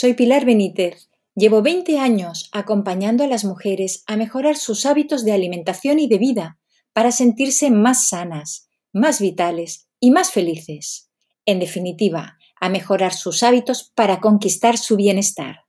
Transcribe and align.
Soy 0.00 0.14
Pilar 0.14 0.44
Benítez. 0.44 1.10
Llevo 1.34 1.60
20 1.60 1.98
años 1.98 2.50
acompañando 2.52 3.24
a 3.24 3.26
las 3.26 3.44
mujeres 3.44 4.04
a 4.06 4.16
mejorar 4.16 4.56
sus 4.56 4.86
hábitos 4.86 5.24
de 5.24 5.32
alimentación 5.32 5.98
y 5.98 6.06
de 6.06 6.18
vida 6.18 6.60
para 6.92 7.10
sentirse 7.10 7.72
más 7.72 8.08
sanas, 8.08 8.68
más 8.92 9.20
vitales 9.20 9.88
y 9.98 10.12
más 10.12 10.30
felices. 10.30 11.10
En 11.46 11.58
definitiva, 11.58 12.38
a 12.60 12.68
mejorar 12.68 13.12
sus 13.12 13.42
hábitos 13.42 13.90
para 13.96 14.20
conquistar 14.20 14.78
su 14.78 14.94
bienestar. 14.94 15.64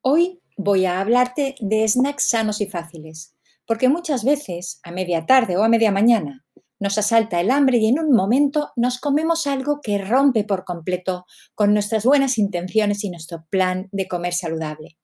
Hoy 0.00 0.40
voy 0.56 0.86
a 0.86 1.02
hablarte 1.02 1.54
de 1.60 1.86
snacks 1.86 2.30
sanos 2.30 2.62
y 2.62 2.66
fáciles, 2.66 3.36
porque 3.66 3.90
muchas 3.90 4.24
veces, 4.24 4.80
a 4.82 4.90
media 4.90 5.26
tarde 5.26 5.58
o 5.58 5.64
a 5.64 5.68
media 5.68 5.92
mañana, 5.92 6.45
nos 6.78 6.98
asalta 6.98 7.40
el 7.40 7.50
hambre 7.50 7.78
y 7.78 7.88
en 7.88 7.98
un 7.98 8.12
momento 8.12 8.70
nos 8.76 8.98
comemos 8.98 9.46
algo 9.46 9.80
que 9.82 9.98
rompe 9.98 10.44
por 10.44 10.64
completo 10.64 11.24
con 11.54 11.72
nuestras 11.72 12.04
buenas 12.04 12.38
intenciones 12.38 13.04
y 13.04 13.10
nuestro 13.10 13.46
plan 13.50 13.88
de 13.92 14.06
comer 14.08 14.34
saludable. 14.34 14.98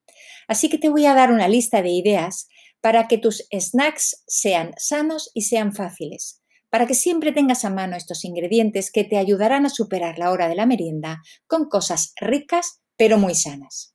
Así 0.49 0.69
que 0.69 0.79
te 0.79 0.89
voy 0.89 1.07
a 1.07 1.15
dar 1.15 1.33
una 1.33 1.49
lista 1.49 1.83
de 1.83 1.91
ideas 1.91 2.49
para 2.81 3.09
que 3.09 3.19
tus 3.19 3.47
snacks 3.53 4.23
sean 4.27 4.73
sanos 4.77 5.31
y 5.35 5.43
sean 5.43 5.73
fáciles, 5.73 6.43
para 6.69 6.87
que 6.87 6.95
siempre 6.95 7.33
tengas 7.33 7.65
a 7.65 7.71
mano 7.71 7.97
estos 7.97 8.25
ingredientes 8.25 8.91
que 8.91 9.05
te 9.05 9.19
ayudarán 9.19 9.67
a 9.67 9.71
superar 9.71 10.19
la 10.19 10.31
hora 10.31 10.49
de 10.49 10.57
la 10.57 10.67
merienda 10.67 11.23
con 11.47 11.69
cosas 11.69 12.13
ricas 12.21 12.83
pero 12.97 13.19
muy 13.19 13.35
sanas. 13.35 13.95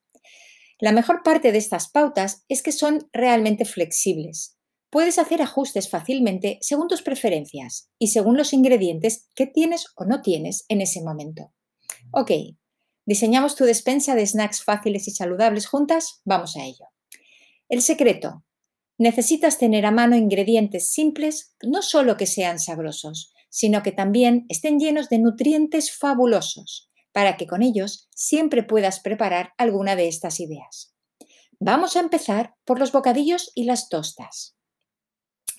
La 0.80 0.92
mejor 0.92 1.22
parte 1.24 1.52
de 1.52 1.58
estas 1.58 1.90
pautas 1.90 2.44
es 2.50 2.62
que 2.62 2.72
son 2.72 3.10
realmente 3.12 3.66
flexibles 3.66 4.57
Puedes 4.90 5.20
hacer 5.20 5.42
ajustes 5.42 5.90
fácilmente 5.90 6.60
según 6.62 6.88
tus 6.88 7.02
preferencias 7.02 7.90
y 8.00 8.08
según 8.08 8.38
los 8.38 8.54
ingredientes 8.54 9.28
que 9.36 9.46
tienes 9.46 9.86
o 9.96 10.06
no 10.06 10.22
tienes 10.22 10.66
en 10.70 10.82
ese 10.82 11.02
momento. 11.02 11.52
Ok, 12.12 12.32
¿diseñamos 13.06 13.56
tu 13.56 13.66
despensa 13.66 14.16
de 14.16 14.26
snacks 14.26 14.64
fáciles 14.64 15.08
y 15.08 15.12
saludables 15.12 15.68
juntas? 15.68 16.22
Vamos 16.24 16.56
a 16.56 16.64
ello. 16.64 16.86
El 17.70 17.82
secreto. 17.82 18.44
Necesitas 18.98 19.60
tener 19.60 19.86
a 19.86 19.92
mano 19.92 20.16
ingredientes 20.16 20.90
simples, 20.90 21.54
no 21.62 21.82
solo 21.82 22.18
que 22.18 22.26
sean 22.26 22.60
sabrosos, 22.60 23.34
sino 23.50 23.84
que 23.84 23.92
también 23.92 24.46
estén 24.50 24.80
llenos 24.80 25.10
de 25.10 25.20
nutrientes 25.20 25.96
fabulosos, 25.96 26.90
para 27.12 27.38
que 27.38 27.46
con 27.46 27.62
ellos 27.62 28.08
siempre 28.16 28.64
puedas 28.64 29.00
preparar 29.00 29.54
alguna 29.58 29.96
de 29.96 30.08
estas 30.08 30.40
ideas. 30.40 30.96
Vamos 31.60 31.96
a 31.96 32.00
empezar 32.00 32.56
por 32.66 32.80
los 32.80 32.92
bocadillos 32.92 33.52
y 33.54 33.66
las 33.66 33.90
tostas. 33.90 34.57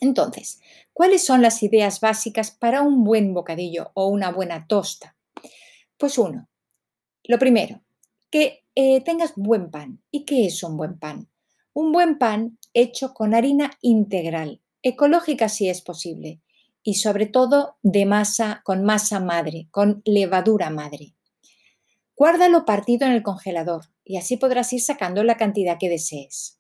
Entonces, 0.00 0.60
¿cuáles 0.92 1.24
son 1.24 1.42
las 1.42 1.62
ideas 1.62 2.00
básicas 2.00 2.50
para 2.50 2.82
un 2.82 3.04
buen 3.04 3.34
bocadillo 3.34 3.90
o 3.94 4.08
una 4.08 4.30
buena 4.30 4.66
tosta? 4.66 5.16
Pues 5.96 6.18
uno, 6.18 6.48
lo 7.24 7.38
primero, 7.38 7.82
que 8.30 8.64
eh, 8.74 9.00
tengas 9.00 9.32
buen 9.36 9.70
pan. 9.70 10.00
¿Y 10.10 10.24
qué 10.24 10.46
es 10.46 10.62
un 10.62 10.76
buen 10.76 10.98
pan? 10.98 11.28
Un 11.72 11.92
buen 11.92 12.18
pan 12.18 12.58
hecho 12.74 13.12
con 13.12 13.34
harina 13.34 13.72
integral, 13.80 14.60
ecológica 14.82 15.48
si 15.48 15.68
es 15.68 15.82
posible, 15.82 16.40
y 16.82 16.94
sobre 16.94 17.26
todo 17.26 17.76
de 17.82 18.06
masa, 18.06 18.62
con 18.64 18.84
masa 18.84 19.20
madre, 19.20 19.68
con 19.70 20.02
levadura 20.04 20.70
madre. 20.70 21.14
Guárdalo 22.16 22.64
partido 22.64 23.06
en 23.06 23.12
el 23.12 23.22
congelador 23.22 23.86
y 24.04 24.16
así 24.16 24.36
podrás 24.36 24.72
ir 24.72 24.80
sacando 24.80 25.22
la 25.22 25.36
cantidad 25.36 25.78
que 25.78 25.88
desees. 25.88 26.57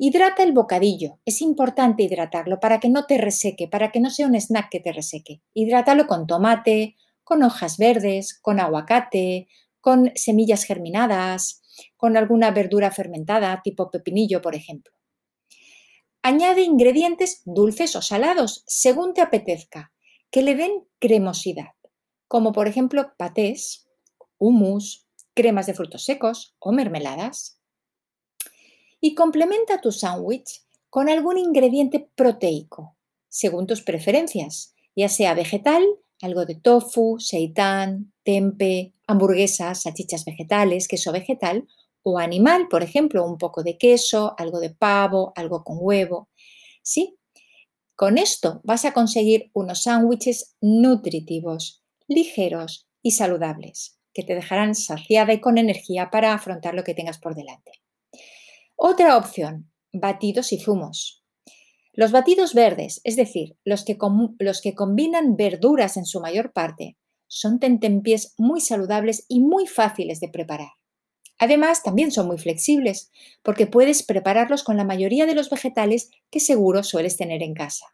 Hidrata 0.00 0.44
el 0.44 0.52
bocadillo. 0.52 1.18
Es 1.24 1.42
importante 1.42 2.04
hidratarlo 2.04 2.60
para 2.60 2.78
que 2.78 2.88
no 2.88 3.06
te 3.06 3.18
reseque, 3.18 3.66
para 3.66 3.90
que 3.90 3.98
no 3.98 4.10
sea 4.10 4.28
un 4.28 4.36
snack 4.36 4.70
que 4.70 4.78
te 4.78 4.92
reseque. 4.92 5.42
Hidrátalo 5.54 6.06
con 6.06 6.28
tomate, 6.28 6.94
con 7.24 7.42
hojas 7.42 7.78
verdes, 7.78 8.38
con 8.40 8.60
aguacate, 8.60 9.48
con 9.80 10.12
semillas 10.14 10.62
germinadas, 10.62 11.62
con 11.96 12.16
alguna 12.16 12.52
verdura 12.52 12.92
fermentada, 12.92 13.60
tipo 13.64 13.90
pepinillo, 13.90 14.40
por 14.40 14.54
ejemplo. 14.54 14.94
Añade 16.22 16.62
ingredientes 16.62 17.42
dulces 17.44 17.96
o 17.96 18.02
salados, 18.02 18.62
según 18.68 19.14
te 19.14 19.20
apetezca, 19.20 19.92
que 20.30 20.42
le 20.42 20.54
den 20.54 20.86
cremosidad, 21.00 21.72
como 22.28 22.52
por 22.52 22.68
ejemplo 22.68 23.14
patés, 23.16 23.88
hummus, 24.38 25.08
cremas 25.34 25.66
de 25.66 25.74
frutos 25.74 26.04
secos 26.04 26.54
o 26.60 26.70
mermeladas 26.70 27.57
y 29.00 29.14
complementa 29.14 29.80
tu 29.80 29.92
sándwich 29.92 30.62
con 30.90 31.08
algún 31.08 31.38
ingrediente 31.38 32.08
proteico, 32.14 32.96
según 33.28 33.66
tus 33.66 33.82
preferencias, 33.82 34.74
ya 34.96 35.08
sea 35.08 35.34
vegetal, 35.34 35.84
algo 36.20 36.46
de 36.46 36.56
tofu, 36.56 37.18
seitán, 37.18 38.12
tempe, 38.24 38.94
hamburguesas, 39.06 39.82
salchichas 39.82 40.24
vegetales, 40.24 40.88
queso 40.88 41.12
vegetal, 41.12 41.68
o 42.02 42.18
animal, 42.18 42.68
por 42.68 42.82
ejemplo, 42.82 43.24
un 43.24 43.38
poco 43.38 43.62
de 43.62 43.76
queso, 43.76 44.34
algo 44.38 44.60
de 44.60 44.70
pavo, 44.70 45.32
algo 45.36 45.62
con 45.62 45.76
huevo. 45.80 46.28
¿Sí? 46.82 47.18
Con 47.94 48.16
esto 48.16 48.60
vas 48.64 48.84
a 48.84 48.92
conseguir 48.92 49.50
unos 49.52 49.82
sándwiches 49.82 50.56
nutritivos, 50.60 51.82
ligeros 52.06 52.88
y 53.02 53.12
saludables, 53.12 53.98
que 54.14 54.22
te 54.22 54.34
dejarán 54.34 54.74
saciada 54.74 55.32
y 55.32 55.40
con 55.40 55.58
energía 55.58 56.10
para 56.10 56.32
afrontar 56.32 56.74
lo 56.74 56.84
que 56.84 56.94
tengas 56.94 57.18
por 57.18 57.34
delante. 57.34 57.72
Otra 58.80 59.16
opción, 59.16 59.72
batidos 59.92 60.52
y 60.52 60.60
zumos. 60.60 61.24
Los 61.92 62.12
batidos 62.12 62.54
verdes, 62.54 63.00
es 63.02 63.16
decir, 63.16 63.56
los 63.64 63.84
que, 63.84 63.98
los 64.38 64.60
que 64.60 64.76
combinan 64.76 65.34
verduras 65.34 65.96
en 65.96 66.06
su 66.06 66.20
mayor 66.20 66.52
parte, 66.52 66.96
son 67.26 67.58
tentempiés 67.58 68.34
muy 68.38 68.60
saludables 68.60 69.24
y 69.26 69.40
muy 69.40 69.66
fáciles 69.66 70.20
de 70.20 70.28
preparar. 70.28 70.70
Además, 71.40 71.82
también 71.82 72.12
son 72.12 72.28
muy 72.28 72.38
flexibles, 72.38 73.10
porque 73.42 73.66
puedes 73.66 74.04
prepararlos 74.04 74.62
con 74.62 74.76
la 74.76 74.84
mayoría 74.84 75.26
de 75.26 75.34
los 75.34 75.50
vegetales 75.50 76.10
que 76.30 76.38
seguro 76.38 76.84
sueles 76.84 77.16
tener 77.16 77.42
en 77.42 77.54
casa. 77.54 77.86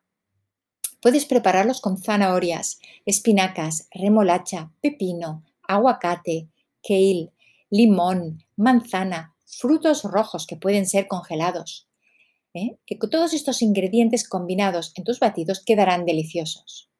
Puedes 1.00 1.24
prepararlos 1.24 1.80
con 1.80 1.96
zanahorias, 1.96 2.78
espinacas, 3.06 3.88
remolacha, 3.90 4.70
pepino, 4.82 5.44
aguacate, 5.62 6.50
kale, 6.86 7.32
limón, 7.70 8.44
manzana, 8.54 9.33
frutos 9.58 10.02
rojos 10.04 10.46
que 10.46 10.56
pueden 10.56 10.86
ser 10.86 11.06
congelados. 11.06 11.88
¿eh? 12.54 12.78
Todos 13.10 13.34
estos 13.34 13.62
ingredientes 13.62 14.28
combinados 14.28 14.92
en 14.96 15.04
tus 15.04 15.20
batidos 15.20 15.62
quedarán 15.64 16.04
deliciosos. 16.04 16.90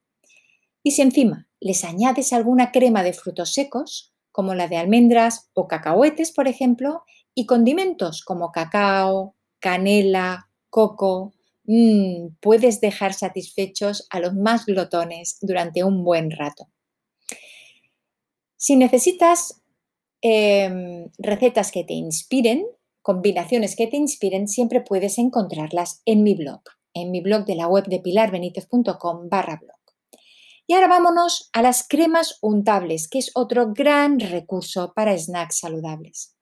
Y 0.82 0.92
si 0.92 1.02
encima 1.02 1.48
les 1.60 1.84
añades 1.84 2.32
alguna 2.32 2.72
crema 2.72 3.02
de 3.02 3.14
frutos 3.14 3.54
secos, 3.54 4.12
como 4.30 4.54
la 4.54 4.68
de 4.68 4.76
almendras 4.76 5.48
o 5.54 5.68
cacahuetes, 5.68 6.32
por 6.32 6.48
ejemplo, 6.48 7.04
y 7.34 7.46
condimentos 7.46 8.22
como 8.22 8.52
cacao, 8.52 9.34
canela, 9.60 10.50
coco, 10.70 11.32
mmm, 11.64 12.34
puedes 12.40 12.80
dejar 12.80 13.14
satisfechos 13.14 14.06
a 14.10 14.20
los 14.20 14.34
más 14.34 14.66
glotones 14.66 15.38
durante 15.40 15.84
un 15.84 16.04
buen 16.04 16.30
rato. 16.30 16.68
Si 18.56 18.76
necesitas 18.76 19.62
Em, 20.26 21.10
recetas 21.18 21.70
que 21.70 21.84
te 21.84 21.92
inspiren, 21.92 22.64
combinaciones 23.02 23.76
que 23.76 23.88
te 23.88 23.98
inspiren, 23.98 24.48
siempre 24.48 24.80
puedes 24.80 25.18
encontrarlas 25.18 26.00
en 26.06 26.22
mi 26.22 26.34
blog, 26.34 26.62
en 26.94 27.10
mi 27.10 27.20
blog 27.20 27.44
de 27.44 27.56
la 27.56 27.68
web 27.68 27.84
de 27.88 28.00
pilarbenitez.com 28.00 29.28
barra 29.28 29.60
blog. 29.60 29.76
Y 30.66 30.72
ahora 30.72 30.88
vámonos 30.88 31.50
a 31.52 31.60
las 31.60 31.86
cremas 31.86 32.38
untables, 32.40 33.06
que 33.06 33.18
es 33.18 33.32
otro 33.34 33.74
gran 33.74 34.18
recurso 34.18 34.94
para 34.94 35.14
snacks 35.18 35.58
saludables. 35.58 36.34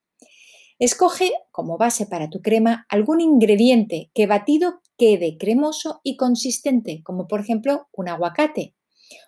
Escoge 0.79 1.33
como 1.51 1.77
base 1.77 2.07
para 2.07 2.31
tu 2.31 2.41
crema 2.41 2.87
algún 2.89 3.21
ingrediente 3.21 4.13
que 4.15 4.29
batido 4.29 4.81
quede 4.97 5.39
cremoso 5.39 6.01
y 6.05 6.17
consistente, 6.17 7.03
como 7.03 7.27
por 7.27 7.41
ejemplo 7.41 7.89
un 7.93 8.09
aguacate 8.09 8.77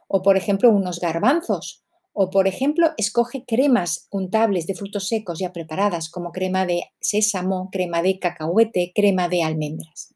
o 0.06 0.22
por 0.22 0.36
ejemplo 0.36 0.70
unos 0.70 1.00
garbanzos 1.00 1.83
o, 2.16 2.30
por 2.30 2.46
ejemplo, 2.46 2.92
escoge 2.96 3.44
cremas 3.44 4.06
untables 4.10 4.68
de 4.68 4.76
frutos 4.76 5.08
secos 5.08 5.40
ya 5.40 5.52
preparadas, 5.52 6.08
como 6.08 6.30
crema 6.30 6.64
de 6.64 6.84
sésamo, 7.00 7.68
crema 7.72 8.02
de 8.02 8.20
cacahuete, 8.20 8.92
crema 8.94 9.28
de 9.28 9.42
almendras. 9.42 10.14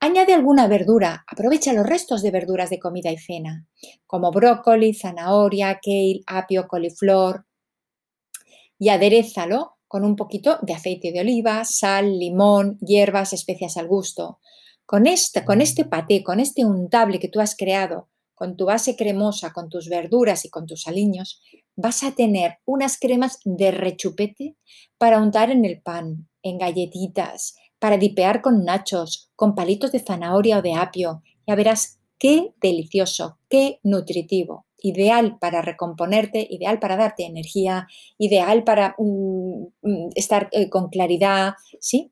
Añade 0.00 0.34
alguna 0.34 0.66
verdura, 0.66 1.24
aprovecha 1.26 1.72
los 1.72 1.86
restos 1.86 2.22
de 2.22 2.30
verduras 2.30 2.68
de 2.68 2.78
comida 2.78 3.10
y 3.10 3.16
cena, 3.16 3.66
como 4.06 4.30
brócoli, 4.30 4.92
zanahoria, 4.92 5.80
kale, 5.82 6.20
apio, 6.26 6.68
coliflor, 6.68 7.46
y 8.78 8.90
aderezalo 8.90 9.78
con 9.88 10.04
un 10.04 10.16
poquito 10.16 10.58
de 10.60 10.74
aceite 10.74 11.10
de 11.10 11.20
oliva, 11.20 11.64
sal, 11.64 12.18
limón, 12.18 12.78
hierbas, 12.80 13.32
especias 13.32 13.76
al 13.76 13.86
gusto. 13.86 14.40
Con 14.84 15.06
este, 15.06 15.44
con 15.44 15.62
este 15.62 15.84
paté, 15.86 16.22
con 16.22 16.40
este 16.40 16.66
untable 16.66 17.18
que 17.18 17.28
tú 17.28 17.40
has 17.40 17.56
creado, 17.56 18.08
con 18.34 18.56
tu 18.56 18.66
base 18.66 18.96
cremosa, 18.96 19.52
con 19.52 19.68
tus 19.68 19.88
verduras 19.88 20.44
y 20.44 20.50
con 20.50 20.66
tus 20.66 20.86
aliños, 20.86 21.40
vas 21.76 22.02
a 22.02 22.12
tener 22.14 22.58
unas 22.64 22.98
cremas 22.98 23.38
de 23.44 23.70
rechupete 23.70 24.56
para 24.98 25.20
untar 25.20 25.50
en 25.50 25.64
el 25.64 25.80
pan, 25.80 26.28
en 26.42 26.58
galletitas, 26.58 27.56
para 27.78 27.96
dipear 27.96 28.42
con 28.42 28.64
nachos, 28.64 29.30
con 29.36 29.54
palitos 29.54 29.92
de 29.92 30.00
zanahoria 30.00 30.58
o 30.58 30.62
de 30.62 30.74
apio. 30.74 31.22
Ya 31.46 31.54
verás 31.54 31.98
qué 32.18 32.54
delicioso, 32.60 33.38
qué 33.48 33.80
nutritivo. 33.82 34.66
ideal 34.84 35.38
para 35.38 35.62
recomponerte, 35.62 36.44
ideal 36.50 36.80
para 36.80 36.96
darte 36.96 37.24
energía, 37.24 37.86
ideal 38.18 38.64
para 38.64 38.96
mm, 38.98 39.66
mm, 39.82 40.08
estar 40.16 40.48
eh, 40.50 40.68
con 40.68 40.88
claridad, 40.88 41.54
¿sí? 41.80 42.10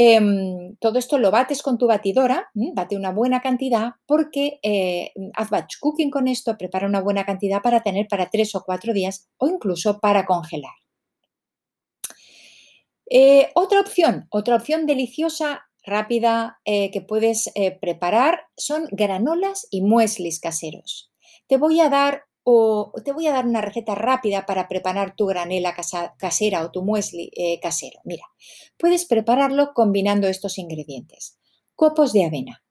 Em, 0.00 0.76
todo 0.76 0.96
esto 1.00 1.18
lo 1.18 1.32
bates 1.32 1.60
con 1.60 1.76
tu 1.76 1.88
batidora, 1.88 2.48
bate 2.54 2.96
una 2.96 3.10
buena 3.10 3.40
cantidad 3.40 3.94
porque 4.06 4.60
eh, 4.62 5.10
haz 5.34 5.50
batch 5.50 5.80
cooking 5.80 6.08
con 6.08 6.28
esto, 6.28 6.56
prepara 6.56 6.86
una 6.86 7.00
buena 7.00 7.26
cantidad 7.26 7.60
para 7.60 7.82
tener 7.82 8.06
para 8.06 8.30
tres 8.30 8.54
o 8.54 8.62
cuatro 8.62 8.92
días 8.92 9.28
o 9.38 9.48
incluso 9.48 9.98
para 9.98 10.24
congelar. 10.24 10.70
Eh, 13.10 13.50
otra 13.56 13.80
opción, 13.80 14.28
otra 14.30 14.54
opción 14.54 14.86
deliciosa, 14.86 15.66
rápida 15.82 16.60
eh, 16.64 16.92
que 16.92 17.00
puedes 17.00 17.50
preparar 17.80 18.42
son 18.56 18.86
granolas 18.92 19.66
y 19.68 19.82
mueslis 19.82 20.38
caseros. 20.38 21.10
Te 21.48 21.56
voy 21.56 21.80
a 21.80 21.88
dar 21.88 22.27
o 22.50 22.94
te 23.04 23.12
voy 23.12 23.26
a 23.26 23.32
dar 23.32 23.46
una 23.46 23.60
receta 23.60 23.94
rápida 23.94 24.46
para 24.46 24.68
preparar 24.68 25.14
tu 25.14 25.26
granela 25.26 25.76
casera 26.16 26.64
o 26.64 26.70
tu 26.70 26.82
muesli 26.82 27.30
eh, 27.36 27.60
casero. 27.60 28.00
Mira, 28.04 28.24
puedes 28.78 29.04
prepararlo 29.04 29.74
combinando 29.74 30.28
estos 30.28 30.56
ingredientes. 30.56 31.38
Copos 31.74 32.14
de 32.14 32.24
avena, 32.24 32.64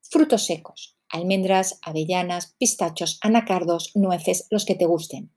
frutos 0.00 0.46
secos, 0.46 0.96
almendras, 1.10 1.78
avellanas, 1.82 2.54
pistachos, 2.56 3.18
anacardos, 3.20 3.90
nueces, 3.94 4.46
los 4.48 4.64
que 4.64 4.76
te 4.76 4.86
gusten. 4.86 5.30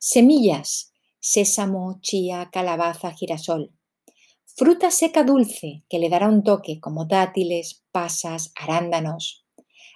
Semillas, 0.00 0.92
sésamo, 1.20 2.00
chía, 2.00 2.50
calabaza, 2.52 3.12
girasol. 3.12 3.72
Fruta 4.46 4.90
seca 4.90 5.22
dulce 5.22 5.84
que 5.88 6.00
le 6.00 6.08
dará 6.08 6.28
un 6.28 6.42
toque 6.42 6.80
como 6.80 7.04
dátiles, 7.04 7.84
pasas, 7.92 8.52
arándanos. 8.56 9.46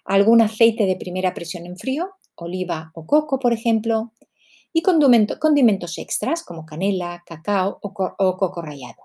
Algún 0.05 0.43
aceite 0.43 0.87
de 0.87 0.95
primera 0.95 1.35
presión 1.35 1.67
en 1.67 1.77
frío 1.77 2.13
oliva 2.45 2.91
o 2.95 3.07
coco, 3.07 3.39
por 3.39 3.53
ejemplo, 3.53 4.13
y 4.73 4.83
condimentos 4.83 5.97
extras 5.99 6.43
como 6.43 6.67
canela, 6.67 7.23
cacao 7.25 7.79
o, 7.81 7.95
coco 8.37 8.63
rallado. 8.63 9.03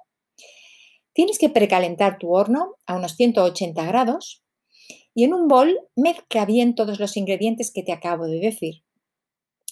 Tienes 1.13 1.39
que 1.39 1.49
precalentar 1.49 2.17
tu 2.17 2.33
horno 2.33 2.75
a 2.85 2.95
unos 2.95 3.15
180 3.15 3.85
grados 3.85 4.43
y 5.13 5.23
en 5.23 5.33
un 5.33 5.47
bol 5.47 5.79
mezcla 5.95 6.45
bien 6.45 6.75
todos 6.75 6.99
los 6.99 7.15
ingredientes 7.15 7.71
que 7.73 7.83
te 7.83 7.91
acabo 7.91 8.27
de 8.27 8.39
decir. 8.39 8.83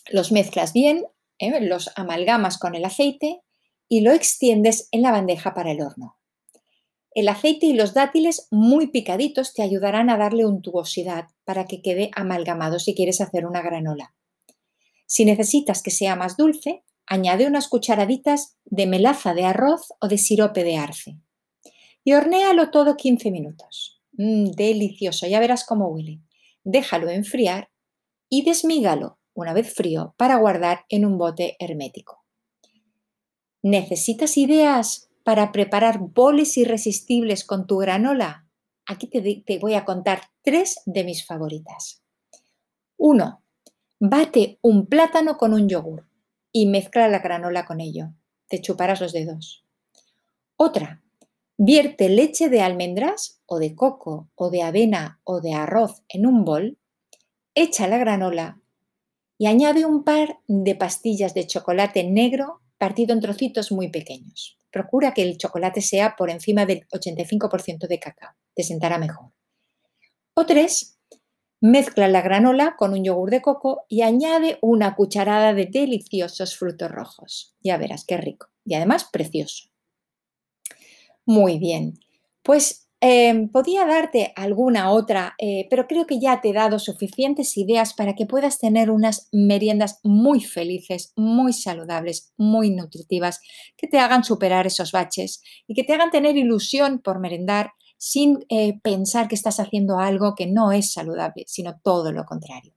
Los 0.09 0.31
mezclas 0.31 0.73
bien, 0.73 1.06
¿eh? 1.38 1.59
los 1.61 1.91
amalgamas 1.95 2.57
con 2.57 2.75
el 2.75 2.85
aceite 2.85 3.41
y 3.88 4.01
lo 4.01 4.11
extiendes 4.11 4.88
en 4.91 5.01
la 5.01 5.11
bandeja 5.11 5.53
para 5.53 5.71
el 5.71 5.81
horno. 5.81 6.19
El 7.19 7.27
aceite 7.27 7.66
y 7.66 7.74
los 7.74 7.94
dátiles 7.94 8.48
muy 8.50 8.88
picaditos 8.88 9.54
te 9.54 9.62
ayudarán 9.62 10.10
a 10.10 10.16
darle 10.16 10.45
untuosidad 10.45 11.25
para 11.44 11.66
que 11.66 11.81
quede 11.81 12.12
amalgamado 12.16 12.80
si 12.80 12.95
quieres 12.95 13.19
hacer 13.19 13.45
una 13.45 13.62
granola. 13.62 14.16
Si 15.06 15.25
necesitas 15.25 15.83
que 15.83 15.92
sea 15.92 16.16
más 16.16 16.38
dulce, 16.38 16.86
añade 17.06 17.45
unas 17.45 17.68
cucharaditas 17.68 18.56
de 18.63 18.88
melaza 18.88 19.33
de 19.33 19.44
arroz 19.44 19.92
o 20.00 20.07
de 20.07 20.18
sirope 20.18 20.63
de 20.63 20.77
arce. 20.77 21.18
Y 22.06 22.13
hornéalo 22.13 22.71
todo 22.71 22.95
15 22.95 23.31
minutos. 23.31 24.01
Mm, 24.13 24.51
delicioso, 24.51 25.27
ya 25.27 25.42
verás 25.42 25.66
cómo 25.66 25.89
huele. 25.89 26.21
Déjalo 26.63 27.10
enfriar 27.10 27.69
y 28.30 28.45
desmígalo 28.45 29.19
una 29.33 29.51
vez 29.51 29.74
frío 29.74 30.16
para 30.16 30.38
guardar 30.38 30.86
en 30.88 31.04
un 31.06 31.18
bote 31.18 31.57
hermético. 31.60 32.24
¿Necesitas 33.62 34.38
ideas 34.38 35.08
para 35.24 35.51
preparar 35.51 36.00
boles 36.00 36.57
irresistibles 36.57 37.44
con 37.44 37.68
tu 37.68 37.77
granola? 37.77 38.48
Aquí 38.86 39.07
te, 39.07 39.60
voy 39.60 39.75
a 39.75 39.86
contar 39.86 40.21
tres 40.42 40.81
de 40.86 41.04
mis 41.04 41.25
favoritas. 41.25 42.01
Uno, 42.98 43.44
bate 44.00 44.57
un 44.62 44.88
plátano 44.88 45.38
con 45.38 45.54
un 45.54 45.69
yogur 45.69 46.07
y 46.51 46.66
mezcla 46.66 47.07
la 47.07 47.19
granola 47.19 47.66
con 47.66 47.81
ello. 47.81 48.13
Te 48.48 48.62
chuparás 48.62 49.00
los 49.00 49.13
dedos. 49.13 49.63
Otra, 50.56 51.04
vierte 51.57 52.10
leche 52.10 52.50
de 52.50 52.62
almendras 52.62 53.42
o 53.45 53.60
de 53.60 53.75
coco 53.75 54.30
o 54.36 54.50
de 54.50 54.63
avena 54.63 55.21
o 55.24 55.39
de 55.39 55.54
arroz 55.54 56.01
en 56.10 56.25
un 56.25 56.44
bol, 56.44 56.80
echa 57.54 57.88
la 57.88 57.98
granola 57.98 58.60
y 59.38 59.45
añade 59.45 59.86
un 59.86 60.04
par 60.04 60.39
de 60.48 60.75
pastillas 60.75 61.33
de 61.33 61.45
chocolate 61.45 62.04
negro 62.04 62.62
partido 62.77 63.13
en 63.13 63.21
trocitos 63.21 63.71
muy 63.71 63.89
pequeños 63.89 64.58
procura 64.71 65.13
que 65.13 65.24
el 65.24 65.38
chocolate 65.38 65.81
sea 65.81 66.16
por 66.16 66.30
encima 66.30 66.66
del 66.66 66.88
85% 66.89 67.88
de 67.88 68.00
cacao, 68.00 68.36
te 68.56 68.63
sentará 68.63 68.98
mejor. 68.98 69.31
O 70.33 70.45
tres, 70.45 71.00
mezcla 71.62 72.07
la 72.07 72.21
granola 72.21 72.75
con 72.77 72.94
un 72.94 73.04
yogur 73.04 73.30
de 73.30 73.42
coco 73.42 73.86
y 73.88 74.01
añade 74.01 74.57
una 74.62 74.95
cucharada 74.95 75.54
de 75.54 75.66
deliciosos 75.66 76.57
frutos 76.57 76.89
rojos. 76.89 77.56
Ya 77.62 77.77
verás 77.77 78.06
qué 78.06 78.18
rico 78.18 78.48
y 78.66 78.75
además 78.75 79.06
precioso. 79.12 79.69
Muy 81.25 81.60
bien, 81.60 82.00
pues 82.42 82.88
Em, 83.01 83.47
podía 83.47 83.85
darte 83.85 84.33
alguna 84.35 84.91
otra, 84.91 85.33
eh, 85.37 85.67
pero 85.69 85.87
creo 85.87 86.05
que 86.05 86.19
ya 86.19 86.41
te 86.41 86.49
he 86.49 86.53
dado 86.53 86.79
suficientes 86.79 87.55
ideas 87.57 87.93
para 87.93 88.13
que 88.13 88.25
puedas 88.25 88.59
tener 88.59 88.91
unas 88.91 89.29
meriendas 89.31 90.01
muy 90.03 90.41
felices, 90.41 91.13
muy 91.15 91.53
saludables, 91.53 92.33
muy 92.35 92.71
nutritivas, 92.71 93.39
que 93.77 93.87
te 93.87 93.99
hagan 93.99 94.25
superar 94.25 94.67
esos 94.67 94.91
baches 94.91 95.41
y 95.65 95.75
que 95.75 95.85
te 95.85 95.93
hagan 95.93 96.11
tener 96.11 96.35
ilusión 96.35 96.99
por 96.99 97.19
merendar 97.19 97.71
sin 97.97 98.45
eh, 98.49 98.79
pensar 98.81 99.29
que 99.29 99.35
estás 99.35 99.61
haciendo 99.61 99.99
algo 99.99 100.35
que 100.35 100.47
no 100.47 100.73
es 100.73 100.91
saludable, 100.91 101.45
sino 101.47 101.79
todo 101.81 102.11
lo 102.11 102.25
contrario. 102.25 102.73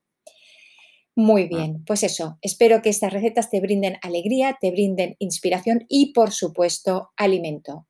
Muy 1.16 1.42
ah. 1.42 1.48
bien, 1.48 1.84
pues 1.84 2.04
eso, 2.04 2.38
espero 2.42 2.80
que 2.80 2.90
estas 2.90 3.12
recetas 3.12 3.50
te 3.50 3.60
brinden 3.60 3.96
alegría, 4.02 4.56
te 4.60 4.70
brinden 4.70 5.16
inspiración 5.18 5.84
y, 5.88 6.12
por 6.12 6.30
supuesto, 6.30 7.10
alimento. 7.16 7.88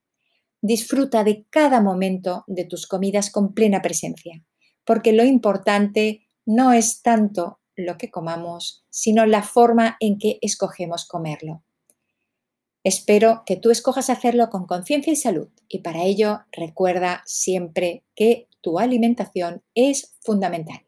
Disfruta 0.62 1.25
de 1.25 1.44
cada 1.50 1.81
momento 1.81 2.44
de 2.47 2.64
tus 2.64 2.87
comidas 2.87 3.31
con 3.31 3.53
plena 3.53 3.82
presencia, 3.82 4.44
porque 4.85 5.12
lo 5.12 5.25
importante 5.25 6.26
no 6.47 6.73
es 6.73 7.03
tanto 7.03 7.61
lo 7.76 7.99
que 7.99 8.11
comamos, 8.11 8.85
sino 8.88 9.26
la 9.26 9.43
forma 9.43 9.97
en 10.00 10.19
que 10.19 10.38
escogemos 10.41 11.06
comerlo. 11.06 11.62
Espero 12.85 13.43
que 13.44 13.56
tú 13.56 13.70
escojas 13.70 14.08
hacerlo 14.08 14.51
con 14.51 14.67
conciencia 14.67 15.13
y 15.13 15.17
salud 15.17 15.48
y 15.69 15.81
para 15.81 16.05
ello 16.05 16.41
recuerda 16.51 17.22
siempre 17.27 18.05
que 18.15 18.48
tu 18.60 18.79
alimentación 18.79 19.63
es 19.75 20.17
fundamental. 20.20 20.84